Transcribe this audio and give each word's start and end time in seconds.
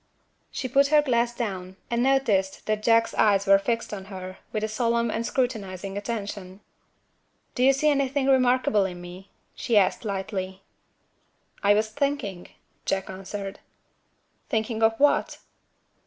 She 0.49 0.67
put 0.67 0.87
her 0.87 1.03
glass 1.03 1.35
down, 1.35 1.75
and 1.91 2.01
noticed 2.01 2.65
that 2.65 2.81
Jack's 2.81 3.13
eyes 3.13 3.45
were 3.45 3.59
fixed 3.59 3.93
on 3.93 4.05
her, 4.05 4.39
with 4.51 4.63
a 4.63 4.67
solemn 4.67 5.11
and 5.11 5.23
scrutinizing 5.23 5.95
attention. 5.95 6.61
"Do 7.53 7.61
you 7.63 7.71
see 7.71 7.91
anything 7.91 8.25
remarkable 8.25 8.85
in 8.85 8.99
me?" 8.99 9.29
she 9.53 9.77
asked 9.77 10.03
lightly. 10.03 10.63
"I 11.61 11.75
was 11.75 11.89
thinking," 11.91 12.47
Jack 12.83 13.11
answered. 13.11 13.59
"Thinking 14.49 14.81
of 14.81 14.99
what?" 14.99 15.37